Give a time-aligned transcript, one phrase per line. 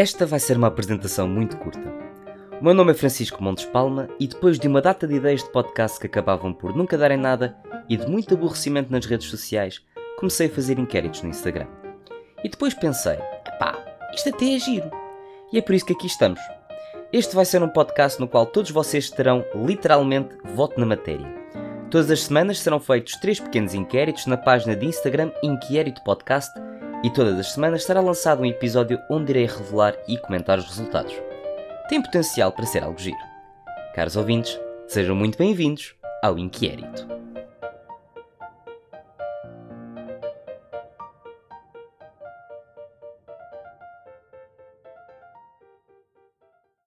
[0.00, 1.92] Esta vai ser uma apresentação muito curta.
[2.58, 5.52] O meu nome é Francisco Montes Palma e depois de uma data de ideias de
[5.52, 7.54] podcast que acabavam por nunca darem nada
[7.86, 9.84] e de muito aborrecimento nas redes sociais,
[10.18, 11.66] comecei a fazer inquéritos no Instagram.
[12.42, 13.18] E depois pensei,
[13.58, 13.76] pá,
[14.14, 14.90] isto até é giro.
[15.52, 16.40] E é por isso que aqui estamos.
[17.12, 21.28] Este vai ser um podcast no qual todos vocês terão literalmente voto na matéria.
[21.90, 26.58] Todas as semanas serão feitos três pequenos inquéritos na página de Instagram Inquérito Podcast
[27.02, 31.14] e todas as semanas será lançado um episódio onde irei revelar e comentar os resultados.
[31.88, 33.16] Tem potencial para ser algo giro.
[33.94, 37.19] Caros ouvintes, sejam muito bem-vindos ao Inquérito.